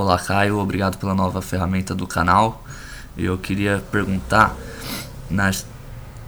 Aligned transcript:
Olá, 0.00 0.18
Caio, 0.18 0.58
obrigado 0.58 0.96
pela 0.96 1.14
nova 1.14 1.42
ferramenta 1.42 1.94
do 1.94 2.06
canal. 2.06 2.64
Eu 3.18 3.36
queria 3.36 3.84
perguntar 3.92 4.56
nas, 5.28 5.66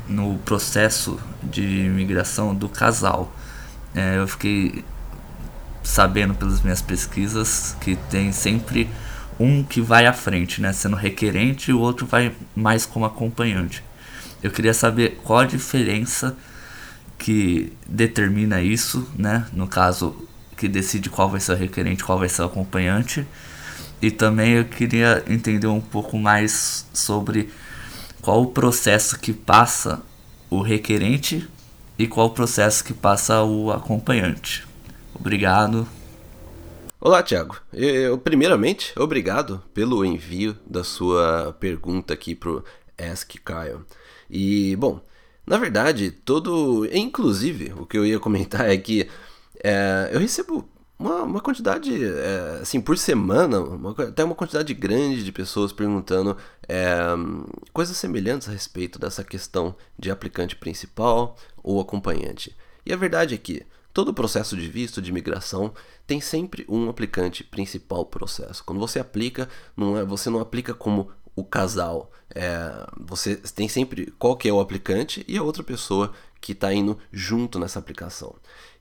no 0.06 0.36
processo 0.40 1.18
de 1.42 1.88
migração 1.88 2.54
do 2.54 2.68
casal. 2.68 3.34
É, 3.94 4.18
eu 4.18 4.28
fiquei 4.28 4.84
sabendo 5.82 6.34
pelas 6.34 6.60
minhas 6.60 6.82
pesquisas 6.82 7.74
que 7.80 7.96
tem 8.10 8.30
sempre 8.30 8.90
um 9.40 9.64
que 9.64 9.80
vai 9.80 10.04
à 10.04 10.12
frente, 10.12 10.60
né, 10.60 10.70
sendo 10.74 10.94
requerente, 10.94 11.70
e 11.70 11.74
o 11.74 11.80
outro 11.80 12.04
vai 12.04 12.30
mais 12.54 12.84
como 12.84 13.06
acompanhante. 13.06 13.82
Eu 14.42 14.50
queria 14.50 14.74
saber 14.74 15.18
qual 15.24 15.38
a 15.38 15.46
diferença 15.46 16.36
que 17.16 17.72
determina 17.88 18.60
isso, 18.60 19.08
né, 19.16 19.46
no 19.50 19.66
caso 19.66 20.28
que 20.58 20.68
decide 20.68 21.08
qual 21.08 21.30
vai 21.30 21.40
ser 21.40 21.52
o 21.52 21.56
requerente, 21.56 22.04
qual 22.04 22.18
vai 22.18 22.28
ser 22.28 22.42
o 22.42 22.44
acompanhante 22.44 23.26
e 24.02 24.10
também 24.10 24.54
eu 24.54 24.64
queria 24.64 25.22
entender 25.28 25.68
um 25.68 25.80
pouco 25.80 26.18
mais 26.18 26.84
sobre 26.92 27.48
qual 28.20 28.42
o 28.42 28.50
processo 28.50 29.16
que 29.18 29.32
passa 29.32 30.02
o 30.50 30.60
requerente 30.60 31.48
e 31.96 32.08
qual 32.08 32.26
o 32.26 32.30
processo 32.30 32.84
que 32.84 32.92
passa 32.92 33.44
o 33.44 33.70
acompanhante. 33.70 34.66
Obrigado. 35.14 35.86
Olá, 37.00 37.22
Thiago. 37.22 37.56
Eu, 37.72 38.18
primeiramente, 38.18 38.92
obrigado 38.98 39.62
pelo 39.72 40.04
envio 40.04 40.56
da 40.66 40.82
sua 40.82 41.56
pergunta 41.60 42.12
aqui 42.12 42.34
pro 42.34 42.64
Ask 42.98 43.30
Kyle. 43.30 43.84
E, 44.28 44.74
bom, 44.76 45.00
na 45.46 45.58
verdade, 45.58 46.10
todo. 46.10 46.88
Inclusive, 46.92 47.72
o 47.76 47.86
que 47.86 47.98
eu 47.98 48.04
ia 48.06 48.18
comentar 48.18 48.68
é 48.68 48.76
que 48.76 49.08
é, 49.62 50.10
eu 50.12 50.18
recebo 50.18 50.68
uma, 50.98 51.22
uma 51.22 51.40
quantidade, 51.40 51.92
é, 52.04 52.60
assim, 52.62 52.80
por 52.80 52.96
semana, 52.96 53.60
uma, 53.60 53.90
até 53.90 54.22
uma 54.22 54.34
quantidade 54.34 54.72
grande 54.74 55.24
de 55.24 55.32
pessoas 55.32 55.72
perguntando 55.72 56.36
é, 56.68 56.96
coisas 57.72 57.96
semelhantes 57.96 58.48
a 58.48 58.52
respeito 58.52 58.98
dessa 58.98 59.24
questão 59.24 59.74
de 59.98 60.10
aplicante 60.10 60.54
principal 60.56 61.36
ou 61.62 61.80
acompanhante. 61.80 62.56
E 62.84 62.92
a 62.92 62.96
verdade 62.96 63.34
é 63.34 63.38
que 63.38 63.64
todo 63.92 64.08
o 64.08 64.14
processo 64.14 64.56
de 64.56 64.68
visto 64.68 65.02
de 65.02 65.10
imigração 65.10 65.72
tem 66.06 66.20
sempre 66.20 66.64
um 66.68 66.88
aplicante 66.88 67.44
principal 67.44 68.06
processo. 68.06 68.64
Quando 68.64 68.80
você 68.80 68.98
aplica, 68.98 69.48
não 69.76 69.96
é, 69.96 70.04
você 70.04 70.30
não 70.30 70.40
aplica 70.40 70.74
como 70.74 71.10
o 71.34 71.44
casal. 71.44 72.10
É, 72.34 72.86
você 72.98 73.36
tem 73.36 73.68
sempre 73.68 74.12
qual 74.18 74.36
que 74.36 74.48
é 74.48 74.52
o 74.52 74.60
aplicante 74.60 75.24
e 75.28 75.36
a 75.36 75.42
outra 75.42 75.62
pessoa 75.62 76.12
que 76.42 76.52
está 76.52 76.74
indo 76.74 76.98
junto 77.12 77.58
nessa 77.58 77.78
aplicação. 77.78 78.34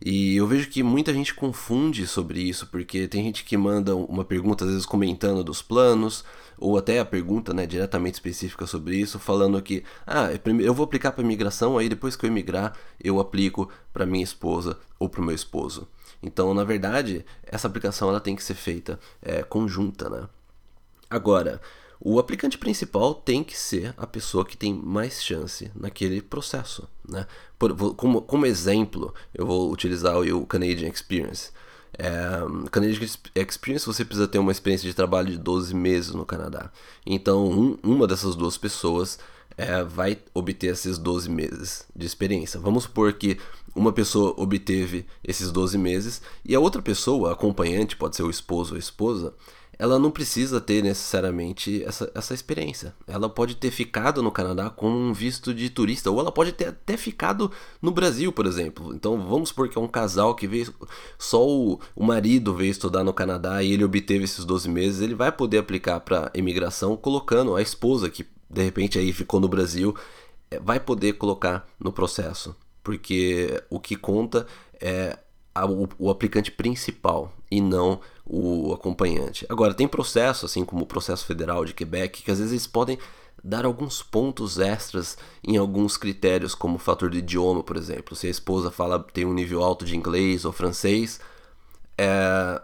E 0.04 0.36
eu 0.36 0.48
vejo 0.48 0.68
que 0.68 0.82
muita 0.82 1.14
gente 1.14 1.34
confunde 1.34 2.08
sobre 2.08 2.42
isso, 2.42 2.66
porque 2.68 3.08
tem 3.08 3.24
gente 3.24 3.46
que 3.46 3.56
manda 3.56 3.96
uma 3.96 4.26
pergunta, 4.26 4.66
às 4.66 4.72
vezes 4.72 4.86
comentando 4.86 5.44
dos 5.44 5.62
planos, 5.62 6.26
ou 6.58 6.76
até 6.76 7.00
a 7.00 7.06
pergunta 7.06 7.54
né, 7.54 7.68
diretamente 7.68 8.16
específica 8.16 8.66
sobre 8.66 8.98
isso, 8.98 9.20
falando 9.20 9.62
que 9.62 9.84
ah, 10.06 10.30
eu 10.60 10.74
vou 10.74 10.84
aplicar 10.84 11.12
para 11.12 11.24
imigração, 11.24 11.78
aí 11.78 11.88
depois 11.88 12.16
que 12.16 12.26
eu 12.26 12.30
emigrar, 12.30 12.74
eu 13.02 13.20
aplico 13.20 13.70
para 13.94 14.08
minha 14.08 14.24
esposa 14.24 14.80
ou 15.00 15.08
para 15.08 15.22
o 15.22 15.24
meu 15.24 15.36
esposo. 15.36 15.88
Então, 16.24 16.54
na 16.56 16.64
verdade, 16.64 17.24
essa 17.44 17.68
aplicação 17.68 18.10
ela 18.10 18.20
tem 18.20 18.36
que 18.36 18.44
ser 18.44 18.56
feita 18.56 19.00
é, 19.22 19.44
conjunta, 19.44 20.10
né? 20.10 20.28
Agora, 21.10 21.62
o 22.04 22.18
aplicante 22.18 22.58
principal 22.58 23.14
tem 23.14 23.44
que 23.44 23.56
ser 23.56 23.94
a 23.96 24.08
pessoa 24.08 24.44
que 24.44 24.58
tem 24.58 24.74
mais 24.74 25.24
chance 25.24 25.72
naquele 25.76 26.20
processo. 26.20 26.90
Né? 27.08 27.28
Por, 27.60 27.94
como, 27.94 28.24
como 28.24 28.46
exemplo, 28.48 29.14
eu 29.34 29.46
vou 29.46 29.72
utilizar 29.72 30.20
o 30.20 30.46
Canadian 30.48 30.90
Experience. 30.90 31.52
É, 31.94 32.10
Canadian 32.72 33.08
Experience 33.36 33.86
você 33.86 34.04
precisa 34.04 34.28
ter 34.28 34.40
uma 34.40 34.52
experiência 34.52 34.90
de 34.90 34.96
trabalho 34.96 35.30
de 35.30 35.38
12 35.38 35.76
meses 35.76 36.12
no 36.12 36.26
Canadá. 36.26 36.72
Então, 37.06 37.46
um, 37.46 37.78
uma 37.84 38.08
dessas 38.08 38.36
duas 38.36 38.58
pessoas 38.58 39.20
é, 39.56 39.84
vai 39.84 40.18
obter 40.34 40.72
esses 40.72 40.98
12 40.98 41.30
meses 41.30 41.86
de 41.96 42.08
experiência. 42.08 42.60
Vamos 42.60 42.84
supor 42.84 43.14
que 43.14 43.38
uma 43.76 43.94
pessoa 43.94 44.34
obteve 44.38 45.06
esses 45.24 45.52
12 45.52 45.78
meses 45.78 46.22
e 46.44 46.56
a 46.56 46.60
outra 46.60 46.82
pessoa, 46.82 47.32
acompanhante, 47.32 47.96
pode 47.96 48.16
ser 48.16 48.24
o 48.24 48.30
esposo 48.32 48.72
ou 48.72 48.76
a 48.78 48.80
esposa, 48.80 49.36
ela 49.82 49.98
não 49.98 50.12
precisa 50.12 50.62
ter 50.62 50.84
necessariamente 50.84 51.84
essa, 51.84 52.12
essa 52.14 52.36
experiência. 52.36 52.94
Ela 53.08 53.28
pode 53.28 53.56
ter 53.56 53.72
ficado 53.72 54.22
no 54.22 54.32
Canadá 54.32 54.70
com 54.70 54.88
um 54.88 55.12
visto 55.12 55.56
de 55.56 55.72
turista, 55.72 56.12
ou 56.12 56.20
ela 56.20 56.32
pode 56.32 56.52
ter 56.52 56.68
até 56.68 56.96
ficado 56.96 57.52
no 57.82 57.90
Brasil, 57.90 58.32
por 58.32 58.46
exemplo. 58.46 58.94
Então 58.94 59.20
vamos 59.28 59.50
supor 59.50 59.68
que 59.70 59.80
é 59.80 59.82
um 59.82 59.88
casal 59.88 60.36
que 60.36 60.46
veio, 60.46 60.72
só 61.18 61.44
o, 61.44 61.80
o 61.96 62.04
marido 62.04 62.54
veio 62.54 62.70
estudar 62.70 63.04
no 63.04 63.12
Canadá 63.12 63.64
e 63.64 63.74
ele 63.74 63.84
obteve 63.84 64.24
esses 64.24 64.46
12 64.46 64.70
meses, 64.70 65.02
ele 65.02 65.16
vai 65.16 65.32
poder 65.32 65.58
aplicar 65.58 66.00
para 66.02 66.30
imigração 66.36 66.96
colocando 66.96 67.56
a 67.56 67.62
esposa 67.62 68.08
que 68.08 68.24
de 68.48 68.62
repente 68.62 69.00
aí 69.00 69.12
ficou 69.12 69.40
no 69.40 69.48
Brasil, 69.48 69.96
é, 70.52 70.60
vai 70.60 70.80
poder 70.80 71.14
colocar 71.14 71.68
no 71.80 71.92
processo. 71.92 72.56
Porque 72.84 73.64
o 73.68 73.80
que 73.80 73.96
conta 73.96 74.46
é 74.80 75.18
o, 75.56 75.88
o 75.98 76.10
aplicante 76.10 76.52
principal 76.52 77.32
e 77.50 77.60
não 77.60 78.00
o 78.26 78.74
acompanhante. 78.74 79.46
Agora, 79.50 79.74
tem 79.74 79.88
processo, 79.88 80.46
assim 80.46 80.64
como 80.64 80.84
o 80.84 80.88
processo 80.88 81.26
federal 81.26 81.66
de 81.66 81.74
Quebec, 81.74 82.24
que 82.24 82.32
às 82.32 82.38
vezes 82.38 82.54
eles 82.54 82.68
podem 82.68 82.98
dar 83.44 83.66
alguns 83.66 84.02
pontos 84.04 84.60
extras 84.60 85.18
em 85.44 85.58
alguns 85.58 85.98
critérios, 85.98 86.56
como 86.56 86.76
o 86.76 86.80
fator 86.80 87.10
de 87.10 87.20
idioma, 87.20 87.64
por 87.64 87.76
exemplo. 87.76 88.16
Se 88.16 88.28
a 88.28 88.30
esposa 88.30 88.72
fala 88.72 89.00
tem 89.00 89.26
um 89.26 89.34
nível 89.34 89.64
alto 89.64 89.84
de 89.84 89.98
inglês 89.98 90.46
ou 90.46 90.52
francês, 90.52 91.20
é, 91.98 92.62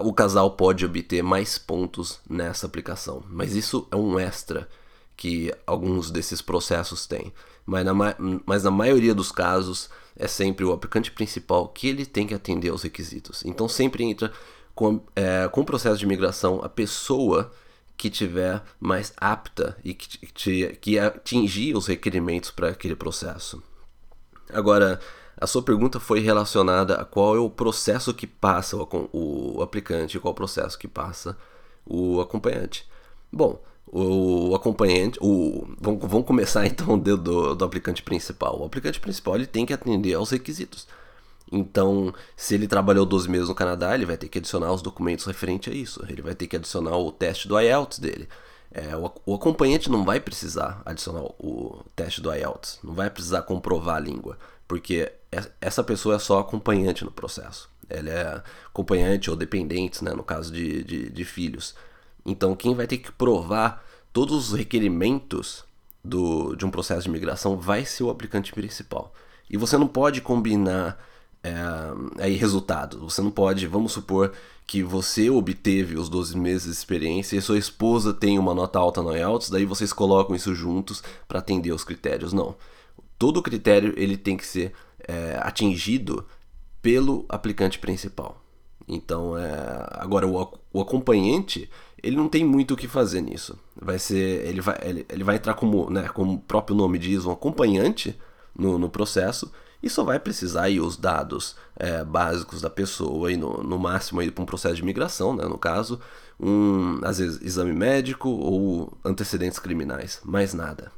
o 0.00 0.12
casal 0.12 0.50
pode 0.52 0.84
obter 0.84 1.22
mais 1.22 1.58
pontos 1.58 2.20
nessa 2.28 2.66
aplicação. 2.66 3.22
Mas 3.28 3.54
isso 3.54 3.86
é 3.90 3.96
um 3.96 4.18
extra 4.18 4.68
que 5.16 5.54
alguns 5.66 6.10
desses 6.10 6.42
processos 6.42 7.06
têm. 7.06 7.32
Mas 7.64 7.84
na, 7.84 7.94
mas 8.44 8.64
na 8.64 8.70
maioria 8.70 9.14
dos 9.14 9.32
casos 9.32 9.88
é 10.16 10.26
sempre 10.26 10.64
o 10.64 10.72
aplicante 10.72 11.10
principal 11.10 11.68
que 11.68 11.88
ele 11.88 12.06
tem 12.06 12.26
que 12.26 12.34
atender 12.34 12.70
aos 12.70 12.82
requisitos. 12.82 13.44
Então 13.44 13.68
sempre 13.68 14.04
entra 14.04 14.32
com, 14.74 15.00
é, 15.14 15.48
com 15.48 15.60
o 15.60 15.64
processo 15.64 15.98
de 15.98 16.04
imigração 16.04 16.60
a 16.62 16.68
pessoa 16.68 17.52
que 17.96 18.10
tiver 18.10 18.62
mais 18.78 19.12
apta 19.16 19.76
e 19.82 19.94
que, 19.94 20.18
que, 20.26 20.68
que 20.76 20.98
atingir 20.98 21.76
os 21.76 21.86
requerimentos 21.86 22.50
para 22.50 22.68
aquele 22.68 22.94
processo. 22.94 23.62
Agora, 24.52 25.00
a 25.38 25.46
sua 25.46 25.62
pergunta 25.62 25.98
foi 25.98 26.20
relacionada 26.20 26.94
a 26.94 27.04
qual 27.04 27.36
é 27.36 27.38
o 27.38 27.50
processo 27.50 28.12
que 28.14 28.26
passa 28.26 28.76
o, 28.76 28.88
o 29.12 29.62
aplicante 29.62 30.16
e 30.16 30.20
qual 30.20 30.32
é 30.32 30.34
o 30.34 30.36
processo 30.36 30.78
que 30.78 30.88
passa 30.88 31.36
o 31.84 32.20
acompanhante. 32.20 32.86
Bom, 33.32 33.62
o 33.86 34.54
acompanhante, 34.54 35.18
o, 35.22 35.66
vamos, 35.80 36.00
vamos 36.08 36.26
começar 36.26 36.66
então 36.66 36.98
do, 36.98 37.16
do, 37.16 37.54
do, 37.54 37.64
aplicante 37.64 38.02
principal. 38.02 38.60
O 38.60 38.64
aplicante 38.64 39.00
principal 39.00 39.36
ele 39.36 39.46
tem 39.46 39.64
que 39.64 39.72
atender 39.72 40.14
aos 40.14 40.30
requisitos. 40.30 40.86
Então, 41.50 42.12
se 42.36 42.54
ele 42.54 42.66
trabalhou 42.66 43.06
12 43.06 43.30
meses 43.30 43.48
no 43.48 43.54
Canadá, 43.54 43.94
ele 43.94 44.04
vai 44.04 44.16
ter 44.16 44.28
que 44.28 44.38
adicionar 44.38 44.72
os 44.72 44.82
documentos 44.82 45.24
referentes 45.24 45.72
a 45.72 45.76
isso. 45.76 46.04
Ele 46.08 46.20
vai 46.20 46.34
ter 46.34 46.48
que 46.48 46.56
adicionar 46.56 46.96
o 46.96 47.12
teste 47.12 47.46
do 47.46 47.58
IELTS 47.58 48.00
dele. 48.00 48.28
É, 48.72 48.96
o, 48.96 49.12
o, 49.24 49.34
acompanhante 49.34 49.88
não 49.88 50.04
vai 50.04 50.18
precisar 50.18 50.82
adicionar 50.84 51.22
o 51.38 51.84
teste 51.94 52.20
do 52.20 52.34
IELTS, 52.34 52.80
não 52.82 52.94
vai 52.94 53.08
precisar 53.08 53.42
comprovar 53.42 53.96
a 53.96 54.00
língua, 54.00 54.36
porque 54.66 55.10
essa 55.60 55.84
pessoa 55.84 56.16
é 56.16 56.18
só 56.18 56.40
acompanhante 56.40 57.04
no 57.04 57.10
processo. 57.10 57.70
Ela 57.88 58.10
é 58.10 58.42
acompanhante 58.66 59.30
ou 59.30 59.36
dependente, 59.36 60.04
né, 60.04 60.12
no 60.12 60.24
caso 60.24 60.52
de, 60.52 60.82
de, 60.82 61.10
de 61.10 61.24
filhos. 61.24 61.74
Então, 62.26 62.56
quem 62.56 62.74
vai 62.74 62.86
ter 62.86 62.98
que 62.98 63.12
provar 63.12 63.84
todos 64.12 64.50
os 64.50 64.58
requerimentos 64.58 65.64
do, 66.04 66.56
de 66.56 66.66
um 66.66 66.70
processo 66.70 67.02
de 67.02 67.08
imigração 67.08 67.56
vai 67.56 67.84
ser 67.84 68.02
o 68.02 68.10
aplicante 68.10 68.52
principal. 68.52 69.14
E 69.48 69.56
você 69.56 69.78
não 69.78 69.86
pode 69.86 70.20
combinar 70.20 70.98
é, 71.42 71.54
aí 72.18 72.34
resultado. 72.34 72.98
Você 73.00 73.22
não 73.22 73.30
pode, 73.30 73.66
vamos 73.66 73.92
supor 73.92 74.32
que 74.66 74.82
você 74.82 75.30
obteve 75.30 75.96
os 75.96 76.08
12 76.08 76.36
meses 76.36 76.64
de 76.64 76.72
experiência 76.72 77.36
e 77.36 77.42
sua 77.42 77.56
esposa 77.56 78.12
tem 78.12 78.36
uma 78.38 78.52
nota 78.52 78.80
alta 78.80 79.00
no 79.00 79.16
IELTS, 79.16 79.48
daí 79.48 79.64
vocês 79.64 79.92
colocam 79.92 80.34
isso 80.34 80.52
juntos 80.54 81.04
para 81.28 81.38
atender 81.38 81.72
os 81.72 81.84
critérios. 81.84 82.32
Não. 82.32 82.56
Todo 83.16 83.42
critério 83.42 83.94
ele 83.96 84.16
tem 84.16 84.36
que 84.36 84.44
ser 84.44 84.72
é, 85.06 85.38
atingido 85.40 86.26
pelo 86.82 87.24
aplicante 87.28 87.78
principal. 87.78 88.42
Então, 88.88 89.38
é, 89.38 89.86
agora 89.92 90.26
o, 90.26 90.58
o 90.72 90.80
acompanhante 90.80 91.70
ele 92.02 92.16
não 92.16 92.28
tem 92.28 92.44
muito 92.44 92.74
o 92.74 92.76
que 92.76 92.88
fazer 92.88 93.20
nisso. 93.20 93.58
Vai 93.74 93.98
ser, 93.98 94.46
ele 94.46 94.60
vai, 94.60 94.78
ele, 94.82 95.06
ele 95.08 95.24
vai 95.24 95.36
entrar 95.36 95.54
como, 95.54 95.90
né, 95.90 96.08
como 96.08 96.34
o 96.34 96.38
próprio 96.38 96.76
nome 96.76 96.98
diz, 96.98 97.24
um 97.24 97.32
acompanhante 97.32 98.16
no, 98.54 98.78
no 98.78 98.88
processo 98.88 99.50
e 99.82 99.90
só 99.90 100.02
vai 100.04 100.18
precisar 100.18 100.64
aí 100.64 100.80
os 100.80 100.96
dados 100.96 101.56
é, 101.76 102.02
básicos 102.04 102.60
da 102.60 102.70
pessoa 102.70 103.30
e 103.30 103.36
no, 103.36 103.62
no 103.62 103.78
máximo 103.78 104.20
para 104.32 104.42
um 104.42 104.46
processo 104.46 104.76
de 104.76 104.82
imigração, 104.82 105.34
né, 105.34 105.44
no 105.44 105.58
caso, 105.58 106.00
um 106.40 107.00
às 107.02 107.18
vezes 107.18 107.40
exame 107.42 107.72
médico 107.72 108.28
ou 108.28 108.96
antecedentes 109.04 109.58
criminais, 109.58 110.20
mais 110.24 110.54
nada. 110.54 110.90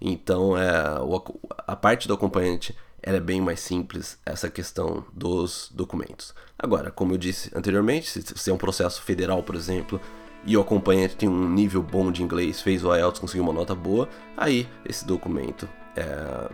Então 0.00 0.56
é, 0.56 1.00
o, 1.00 1.40
a 1.66 1.76
parte 1.76 2.06
do 2.06 2.14
acompanhante 2.14 2.76
é 3.02 3.18
bem 3.20 3.40
mais 3.40 3.60
simples 3.60 4.18
essa 4.24 4.50
questão 4.50 5.04
dos 5.12 5.70
documentos. 5.72 6.34
Agora, 6.58 6.90
como 6.90 7.14
eu 7.14 7.18
disse 7.18 7.50
anteriormente, 7.54 8.08
se, 8.08 8.22
se 8.22 8.50
é 8.50 8.52
um 8.52 8.58
processo 8.58 9.02
federal, 9.02 9.42
por 9.42 9.54
exemplo, 9.54 10.00
e 10.44 10.56
o 10.56 10.60
acompanhante 10.60 11.16
tem 11.16 11.28
um 11.28 11.48
nível 11.48 11.82
bom 11.82 12.10
de 12.10 12.22
inglês, 12.22 12.60
fez 12.60 12.84
o 12.84 12.94
IELTS, 12.94 13.18
conseguiu 13.18 13.44
uma 13.44 13.52
nota 13.52 13.74
boa, 13.74 14.08
aí 14.36 14.68
esse 14.84 15.04
documento 15.04 15.68
é, 15.96 16.48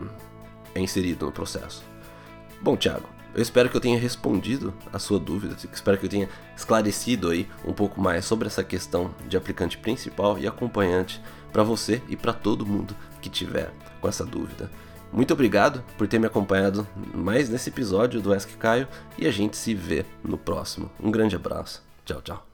é 0.74 0.80
inserido 0.80 1.26
no 1.26 1.32
processo. 1.32 1.84
Bom, 2.60 2.76
Thiago, 2.76 3.08
eu 3.34 3.42
espero 3.42 3.68
que 3.68 3.76
eu 3.76 3.80
tenha 3.80 3.98
respondido 3.98 4.72
a 4.92 4.98
sua 4.98 5.18
dúvida, 5.18 5.56
espero 5.72 5.98
que 5.98 6.06
eu 6.06 6.10
tenha 6.10 6.28
esclarecido 6.56 7.30
aí 7.30 7.48
um 7.64 7.72
pouco 7.72 8.00
mais 8.00 8.24
sobre 8.24 8.46
essa 8.46 8.62
questão 8.62 9.14
de 9.28 9.36
aplicante 9.36 9.76
principal 9.76 10.38
e 10.38 10.46
acompanhante 10.46 11.20
para 11.52 11.62
você 11.62 12.00
e 12.08 12.16
para 12.16 12.32
todo 12.32 12.66
mundo 12.66 12.96
que 13.20 13.28
tiver 13.28 13.72
com 14.00 14.08
essa 14.08 14.24
dúvida. 14.24 14.70
Muito 15.12 15.32
obrigado 15.32 15.84
por 15.96 16.08
ter 16.08 16.18
me 16.18 16.26
acompanhado 16.26 16.86
mais 17.14 17.48
nesse 17.48 17.70
episódio 17.70 18.20
do 18.20 18.32
Ask 18.34 18.50
Caio 18.56 18.88
e 19.16 19.26
a 19.26 19.30
gente 19.30 19.56
se 19.56 19.72
vê 19.72 20.04
no 20.24 20.36
próximo. 20.36 20.90
Um 21.00 21.10
grande 21.10 21.36
abraço. 21.36 21.84
Tchau, 22.04 22.20
tchau. 22.20 22.53